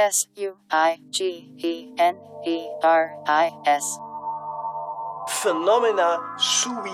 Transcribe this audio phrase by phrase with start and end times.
[0.00, 2.14] S U I G E N
[2.46, 3.98] E R I S.
[5.26, 6.92] Phenomena sui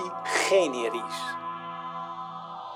[0.49, 1.03] generis.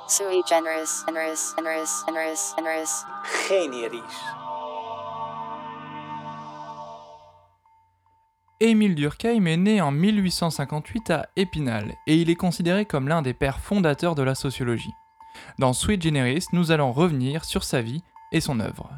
[0.07, 3.05] Sui generis, generis, generis, generis, generis.
[3.49, 4.03] Generis.
[8.59, 13.33] Émile Durkheim est né en 1858 à Épinal et il est considéré comme l'un des
[13.33, 14.93] pères fondateurs de la sociologie.
[15.57, 18.91] Dans Sweet Generis, nous allons revenir sur sa vie et son œuvre.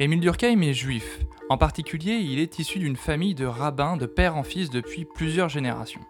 [0.00, 1.18] Émile Durkheim est juif.
[1.48, 5.48] En particulier, il est issu d'une famille de rabbins de père en fils depuis plusieurs
[5.48, 6.02] générations.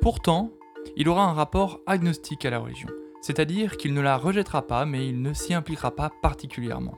[0.00, 0.50] Pourtant,
[0.96, 2.88] il aura un rapport agnostique à la religion,
[3.20, 6.96] c'est-à-dire qu'il ne la rejettera pas mais il ne s'y impliquera pas particulièrement.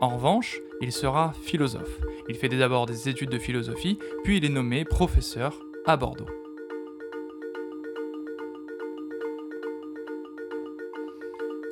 [0.00, 2.00] En revanche, il sera philosophe.
[2.28, 6.26] Il fait d'abord des études de philosophie, puis il est nommé professeur à Bordeaux.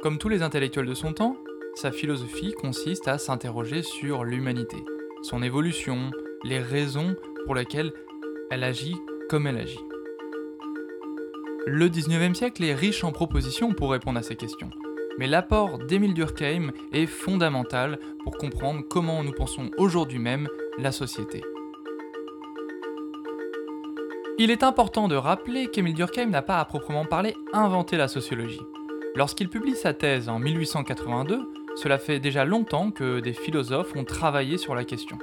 [0.01, 1.37] Comme tous les intellectuels de son temps,
[1.75, 4.85] sa philosophie consiste à s'interroger sur l'humanité,
[5.23, 6.11] son évolution,
[6.45, 7.93] les raisons pour lesquelles
[8.51, 8.97] elle agit
[9.29, 9.81] comme elle agit.
[11.67, 14.71] Le 19e siècle est riche en propositions pour répondre à ces questions,
[15.19, 20.49] mais l'apport d'Émile Durkheim est fondamental pour comprendre comment nous pensons aujourd'hui même
[20.79, 21.43] la société.
[24.39, 28.63] Il est important de rappeler qu'Émile Durkheim n'a pas à proprement parler inventé la sociologie.
[29.15, 31.41] Lorsqu'il publie sa thèse en 1882,
[31.77, 35.19] cela fait déjà longtemps que des philosophes ont travaillé sur la question.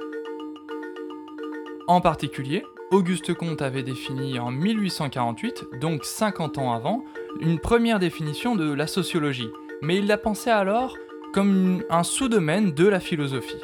[1.88, 7.04] En particulier, Auguste Comte avait défini en 1848, donc 50 ans avant,
[7.40, 9.50] une première définition de la sociologie,
[9.82, 10.96] mais il la pensait alors
[11.32, 13.62] comme un sous-domaine de la philosophie.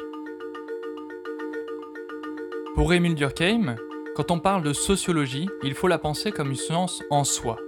[2.75, 3.77] Pour Émile Durkheim,
[4.13, 7.59] quand on parle de sociologie, il faut la penser comme une science en soi.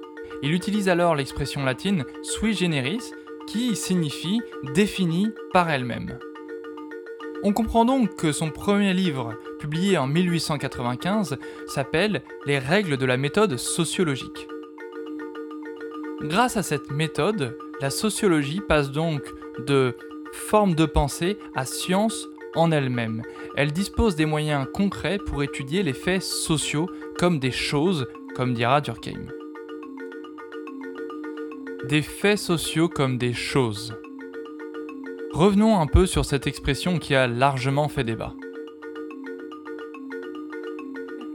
[0.42, 3.02] Il utilise alors l'expression latine sui generis,
[3.48, 4.42] qui signifie
[4.76, 6.20] définie par elle-même.
[7.44, 13.18] On comprend donc que son premier livre, publié en 1895, s'appelle Les règles de la
[13.18, 14.48] méthode sociologique.
[16.22, 19.22] Grâce à cette méthode, la sociologie passe donc
[19.66, 19.96] de
[20.34, 23.24] forme de pensée à science en elle-même.
[23.56, 28.82] Elle dispose des moyens concrets pour étudier les faits sociaux comme des choses, comme dira
[28.82, 29.39] Durkheim.
[31.88, 33.96] Des faits sociaux comme des choses.
[35.32, 38.34] Revenons un peu sur cette expression qui a largement fait débat.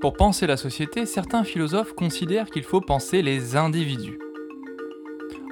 [0.02, 4.18] Pour penser la société, certains philosophes considèrent qu'il faut penser les individus.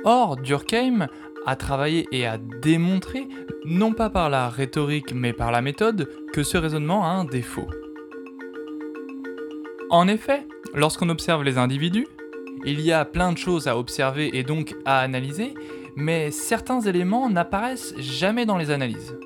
[0.04, 1.06] Or, Durkheim
[1.47, 3.28] a travaillé et a démontré,
[3.64, 7.69] non pas par la rhétorique mais par la méthode, que ce raisonnement a un défaut.
[9.88, 12.06] En effet, lorsqu'on observe les individus,
[12.64, 15.54] il y a plein de choses à observer et donc à analyser,
[15.96, 19.16] mais certains éléments n'apparaissent jamais dans les analyses.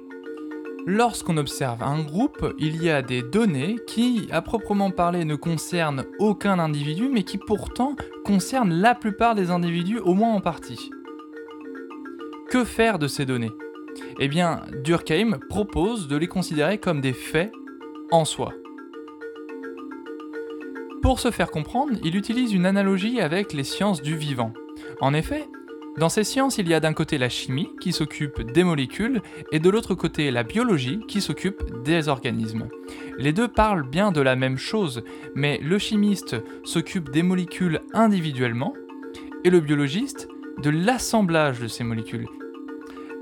[0.88, 6.04] Lorsqu'on observe un groupe, il y a des données qui, à proprement parler, ne concernent
[6.20, 10.91] aucun individu, mais qui pourtant concernent la plupart des individus, au moins en partie.
[12.50, 13.50] Que faire de ces données?
[14.20, 17.50] Eh bien, Durkheim propose de les considérer comme des faits
[18.12, 18.52] en soi.
[21.06, 24.53] Pour se faire comprendre, il utilise une analogie avec les sciences du vivant.
[25.00, 25.49] En effet,
[25.99, 29.22] dans ces sciences, il y a d'un côté la chimie qui s'occupe des molécules
[29.53, 32.67] et de l'autre côté la biologie qui s'occupe des organismes.
[33.19, 35.05] Les deux parlent bien de la même chose,
[35.37, 36.34] mais le chimiste
[36.65, 38.75] s'occupe des molécules individuellement
[39.44, 40.27] et le biologiste
[40.61, 42.27] de l'assemblage de ces molécules.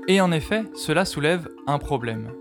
[0.07, 2.31] Et en effet, cela soulève un problème.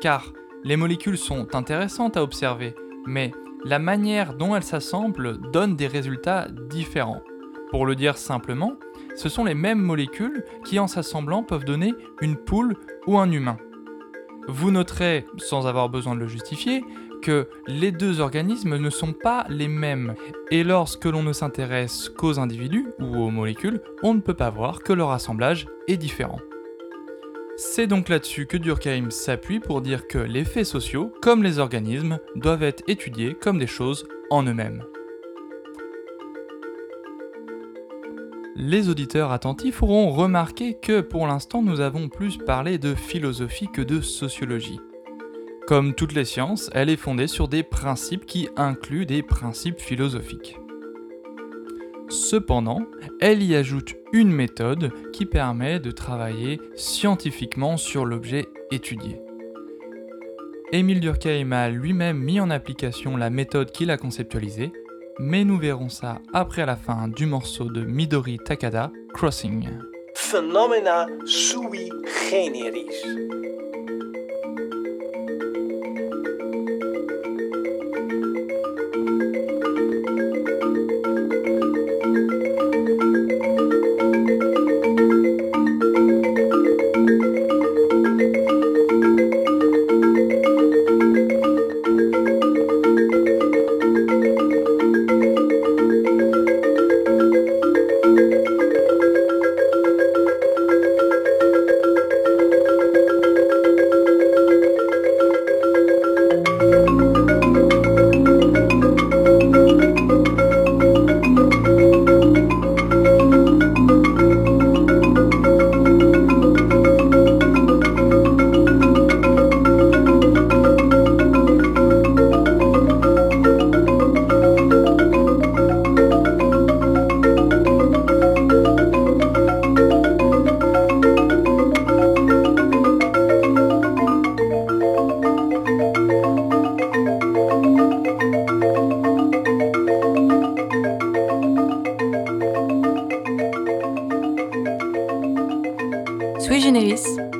[0.00, 0.32] Car
[0.64, 2.74] les molécules sont intéressantes à observer,
[3.04, 3.32] mais
[3.64, 7.22] la manière dont elles s'assemblent donne des résultats différents.
[7.70, 8.74] Pour le dire simplement,
[9.16, 13.56] ce sont les mêmes molécules qui en s'assemblant peuvent donner une poule ou un humain.
[14.48, 16.84] Vous noterez, sans avoir besoin de le justifier,
[17.22, 20.14] que les deux organismes ne sont pas les mêmes,
[20.50, 24.82] et lorsque l'on ne s'intéresse qu'aux individus ou aux molécules, on ne peut pas voir
[24.82, 26.38] que leur assemblage est différent.
[27.58, 32.18] C'est donc là-dessus que Durkheim s'appuie pour dire que les faits sociaux, comme les organismes,
[32.34, 34.84] doivent être étudiés comme des choses en eux-mêmes.
[38.56, 43.82] Les auditeurs attentifs auront remarqué que pour l'instant nous avons plus parlé de philosophie que
[43.82, 44.80] de sociologie.
[45.66, 50.58] Comme toutes les sciences, elle est fondée sur des principes qui incluent des principes philosophiques.
[52.08, 52.86] Cependant,
[53.20, 59.20] elle y ajoute une méthode qui permet de travailler scientifiquement sur l'objet étudié.
[60.72, 64.72] Émile Durkheim a lui-même mis en application la méthode qu'il a conceptualisée
[65.18, 69.66] mais nous verrons ça après la fin du morceau de Midori Takada, Crossing.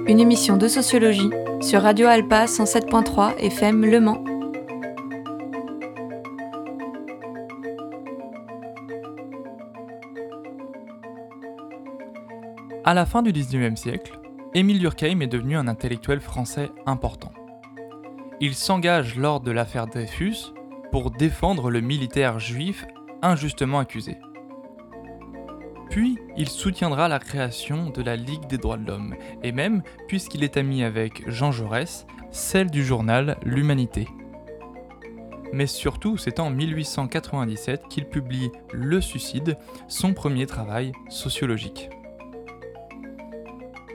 [0.08, 4.25] Une émission de sociologie sur Radio Alpa 107.3 FM Le Mans.
[12.84, 14.19] À la fin du 19e siècle,
[14.54, 17.31] Émile Durkheim est devenu un intellectuel français important.
[18.40, 20.52] Il s'engage lors de l'affaire Dreyfus
[20.90, 22.84] pour défendre le militaire juif
[23.22, 24.19] injustement accusé.
[25.91, 30.44] Puis, il soutiendra la création de la Ligue des droits de l'homme, et même, puisqu'il
[30.44, 34.09] est ami avec Jean Jaurès, celle du journal L'Humanité.
[35.53, 39.56] Mais surtout, c'est en 1897 qu'il publie Le suicide,
[39.88, 41.88] son premier travail sociologique.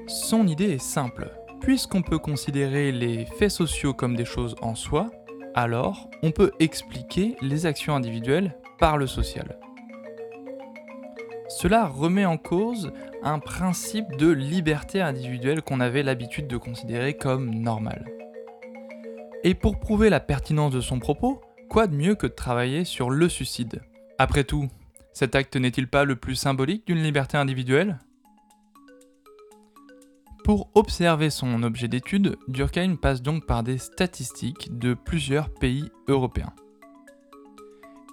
[0.07, 1.31] Son idée est simple.
[1.61, 5.11] Puisqu'on peut considérer les faits sociaux comme des choses en soi,
[5.53, 9.59] alors on peut expliquer les actions individuelles par le social.
[11.61, 12.91] Cela remet en cause
[13.21, 18.07] un principe de liberté individuelle qu'on avait l'habitude de considérer comme normal.
[19.43, 23.11] Et pour prouver la pertinence de son propos, quoi de mieux que de travailler sur
[23.11, 23.83] le suicide?
[24.17, 24.69] Après tout,
[25.13, 27.99] cet acte n'est-il pas le plus symbolique d'une liberté individuelle?
[30.43, 36.53] Pour observer son objet d'étude, Durkheim passe donc par des statistiques de plusieurs pays européens.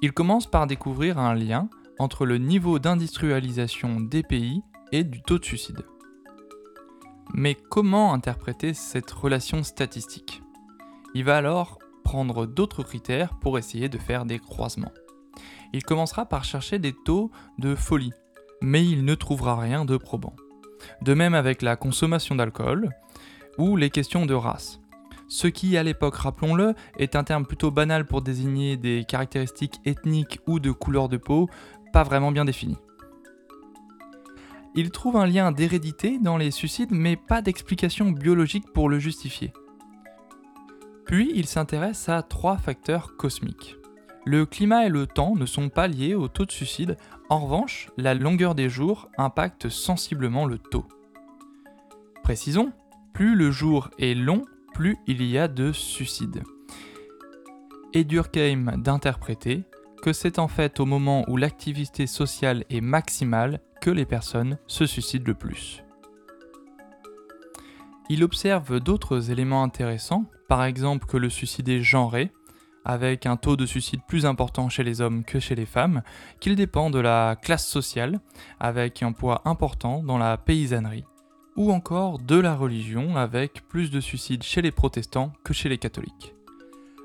[0.02, 4.62] Il commence par découvrir un lien entre le niveau d'industrialisation des pays
[4.92, 5.84] et du taux de suicide.
[7.34, 10.42] Mais comment interpréter cette relation statistique?
[11.14, 14.92] Il va alors prendre d'autres critères pour essayer de faire des croisements.
[15.72, 18.12] Il commencera par chercher des taux de folie,
[18.62, 20.34] mais il ne trouvera rien de probant.
[21.02, 22.90] De même avec la consommation d'alcool
[23.58, 24.80] ou les questions de race.
[25.30, 30.40] Ce qui, à l'époque, rappelons-le, est un terme plutôt banal pour désigner des caractéristiques ethniques
[30.46, 31.50] ou de couleur de peau
[31.92, 32.76] pas vraiment bien défini.
[34.74, 39.52] Il trouve un lien d'hérédité dans les suicides, mais pas d'explication biologique pour le justifier.
[41.04, 43.76] Puis il s'intéresse à trois facteurs cosmiques.
[44.24, 46.96] Le climat et le temps ne sont pas liés au taux de suicide,
[47.30, 50.86] en revanche, la longueur des jours impacte sensiblement le taux.
[52.22, 52.72] Précisons,
[53.14, 56.42] plus le jour est long, plus il y a de suicides.
[57.94, 59.64] Et Durkheim d'interpréter
[60.02, 64.86] que c'est en fait au moment où l'activité sociale est maximale que les personnes se
[64.86, 65.82] suicident le plus.
[68.10, 72.32] Il observe d'autres éléments intéressants, par exemple que le suicide est genré,
[72.84, 76.02] avec un taux de suicide plus important chez les hommes que chez les femmes,
[76.40, 78.18] qu'il dépend de la classe sociale,
[78.60, 81.04] avec un poids important dans la paysannerie,
[81.54, 85.78] ou encore de la religion, avec plus de suicides chez les protestants que chez les
[85.78, 86.34] catholiques.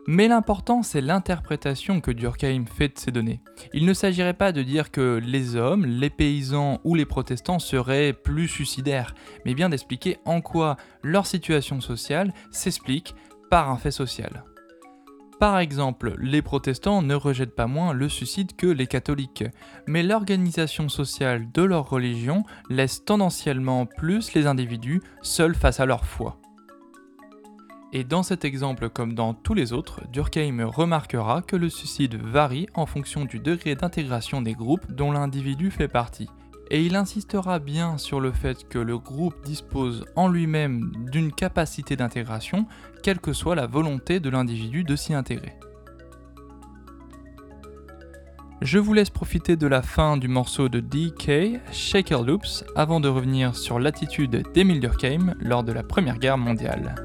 [0.05, 3.41] Mais l'important, c'est l'interprétation que Durkheim fait de ces données.
[3.73, 8.11] Il ne s'agirait pas de dire que les hommes, les paysans ou les protestants seraient
[8.11, 13.15] plus suicidaires, mais bien d'expliquer en quoi leur situation sociale s'explique
[13.49, 14.43] par un fait social.
[15.39, 19.45] Par exemple, les protestants ne rejettent pas moins le suicide que les catholiques,
[19.87, 26.05] mais l'organisation sociale de leur religion laisse tendanciellement plus les individus seuls face à leur
[26.05, 26.42] foi.
[27.95, 32.65] Et dans cet exemple comme dans tous les autres, Durkheim remarquera que le suicide varie
[32.73, 36.27] en fonction du degré d'intégration des groupes dont l'individu fait partie.
[36.71, 41.95] Et il insistera bien sur le fait que le groupe dispose en lui-même d'une capacité
[41.95, 42.65] d'intégration,
[43.03, 45.53] quelle que soit la volonté de l'individu de s'y intégrer.
[48.61, 53.09] Je vous laisse profiter de la fin du morceau de DK, Shaker Loops, avant de
[53.09, 56.95] revenir sur l'attitude d'Emile Durkheim lors de la Première Guerre mondiale.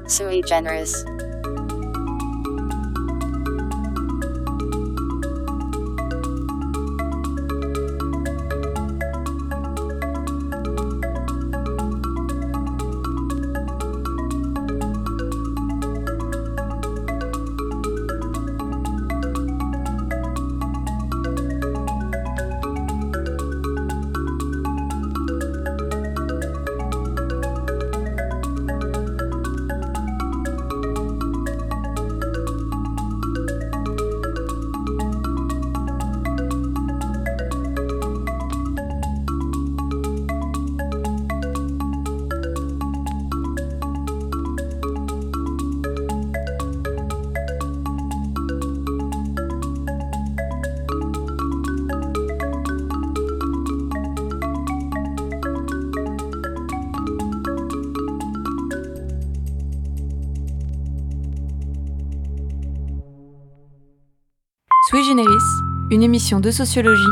[65.91, 67.03] Une émission de sociologie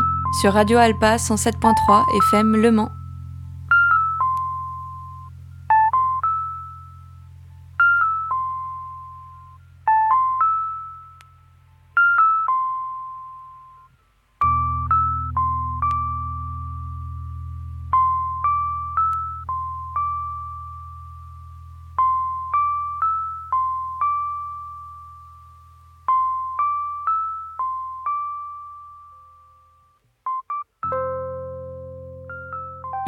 [0.42, 2.92] sur Radio Alpa 107.3 FM Le Mans.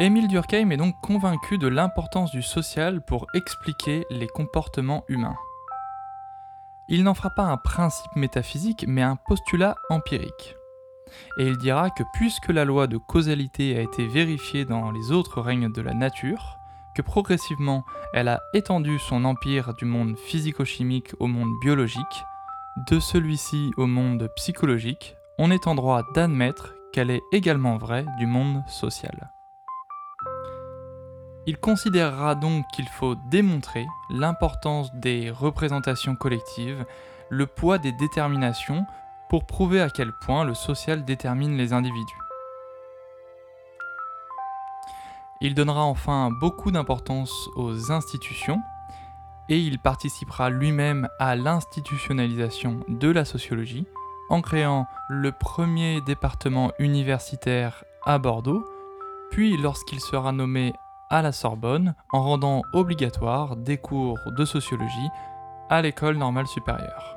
[0.02, 5.36] Émile Durkheim est donc convaincu de l'importance du social pour expliquer les comportements humains.
[6.88, 10.56] Il n'en fera pas un principe métaphysique, mais un postulat empirique.
[11.36, 15.42] Et il dira que puisque la loi de causalité a été vérifiée dans les autres
[15.42, 16.58] règnes de la nature,
[16.94, 22.24] que progressivement elle a étendu son empire du monde physico-chimique au monde biologique,
[22.88, 28.24] de celui-ci au monde psychologique, on est en droit d'admettre qu'elle est également vraie du
[28.24, 29.30] monde social.
[31.46, 36.84] Il considérera donc qu'il faut démontrer l'importance des représentations collectives,
[37.30, 38.84] le poids des déterminations
[39.28, 42.18] pour prouver à quel point le social détermine les individus.
[45.40, 48.60] Il donnera enfin beaucoup d'importance aux institutions
[49.48, 53.86] et il participera lui-même à l'institutionnalisation de la sociologie
[54.28, 58.64] en créant le premier département universitaire à Bordeaux,
[59.30, 60.74] puis lorsqu'il sera nommé
[61.10, 65.08] à la Sorbonne en rendant obligatoire des cours de sociologie
[65.68, 67.16] à l'école normale supérieure.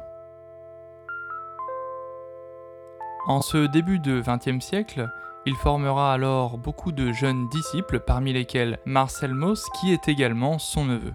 [3.28, 5.10] En ce début de XXe siècle,
[5.46, 10.86] il formera alors beaucoup de jeunes disciples, parmi lesquels Marcel Mauss, qui est également son
[10.86, 11.14] neveu.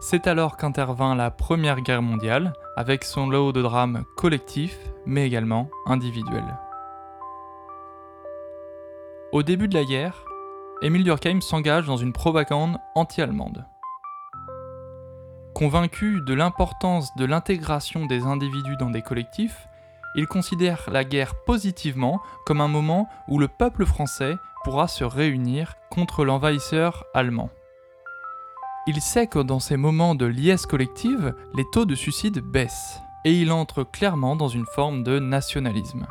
[0.00, 5.68] C'est alors qu'intervint la Première Guerre mondiale, avec son lot de drames collectifs, mais également
[5.86, 6.56] individuels.
[9.32, 10.24] Au début de la guerre,
[10.80, 13.66] Émile Durkheim s'engage dans une propagande anti-allemande.
[15.52, 19.66] Convaincu de l'importance de l'intégration des individus dans des collectifs,
[20.14, 25.74] il considère la guerre positivement comme un moment où le peuple français pourra se réunir
[25.90, 27.50] contre l'envahisseur allemand.
[28.86, 33.32] Il sait que dans ces moments de liesse collective, les taux de suicide baissent, et
[33.32, 36.06] il entre clairement dans une forme de nationalisme.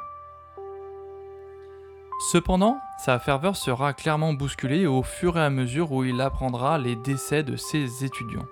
[2.20, 6.96] Cependant, sa ferveur sera clairement bousculée au fur et à mesure où il apprendra les
[6.96, 8.46] décès de ses étudiants.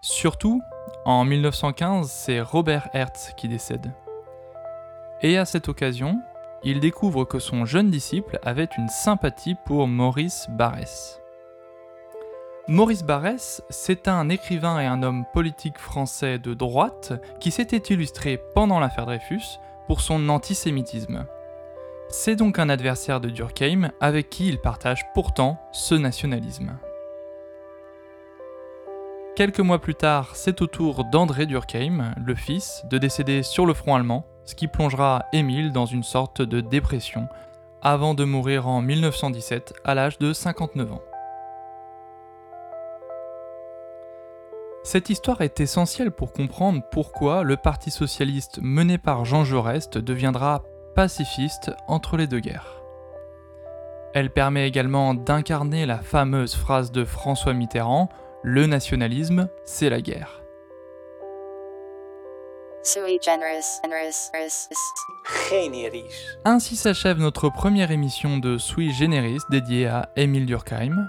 [0.00, 0.62] Surtout,
[1.04, 3.92] en 1915, c'est Robert Hertz qui décède.
[5.20, 6.18] Et à cette occasion,
[6.64, 11.20] il découvre que son jeune disciple avait une sympathie pour Maurice Barrès.
[12.66, 18.40] Maurice Barrès, c'est un écrivain et un homme politique français de droite qui s'était illustré
[18.54, 21.26] pendant l'affaire Dreyfus pour son antisémitisme.
[22.12, 26.76] C'est donc un adversaire de Durkheim avec qui il partage pourtant ce nationalisme.
[29.36, 33.74] Quelques mois plus tard, c'est au tour d'André Durkheim, le fils, de décéder sur le
[33.74, 37.28] front allemand, ce qui plongera Émile dans une sorte de dépression,
[37.80, 41.02] avant de mourir en 1917 à l'âge de 59 ans.
[44.82, 50.64] Cette histoire est essentielle pour comprendre pourquoi le Parti socialiste mené par Jean Jaurès deviendra
[50.94, 52.82] pacifiste entre les deux guerres.
[54.12, 58.08] Elle permet également d'incarner la fameuse phrase de François Mitterrand
[58.42, 60.42] Le nationalisme, c'est la guerre.
[66.44, 71.08] Ainsi s'achève notre première émission de Sui Generis dédiée à Émile Durkheim.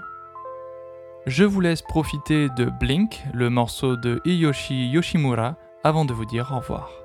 [1.26, 6.50] Je vous laisse profiter de Blink, le morceau de Hiyoshi Yoshimura, avant de vous dire
[6.52, 7.01] au revoir.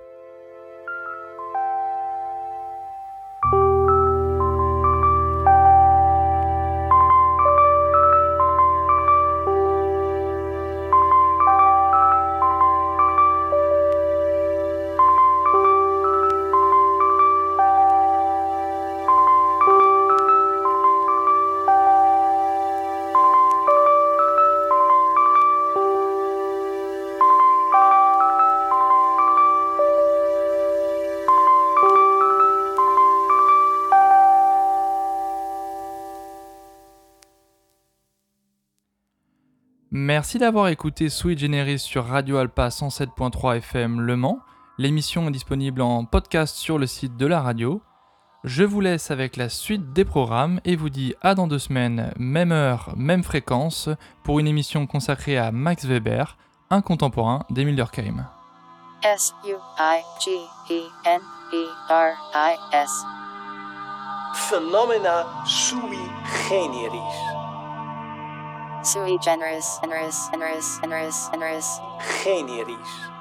[40.17, 44.39] Merci d'avoir écouté Sweet Generis sur Radio Alpa 107.3 FM Le Mans.
[44.79, 47.83] L'émission est disponible en podcast sur le site de la radio.
[48.43, 52.11] Je vous laisse avec la suite des programmes et vous dis à dans deux semaines,
[52.17, 53.89] même heure, même fréquence,
[54.23, 56.35] pour une émission consacrée à Max Weber,
[56.71, 58.25] un contemporain d'Emile Durkheim.
[59.03, 60.31] S U I G
[60.71, 61.21] E N
[61.53, 63.03] E R I S.
[64.33, 65.99] Phenomena sui
[66.49, 67.36] generis.
[68.87, 69.79] Sui generis.
[69.81, 70.29] Generis.
[70.31, 70.79] Generis.
[70.79, 71.29] Generis.
[71.29, 71.79] Generis.
[72.23, 73.16] Generis.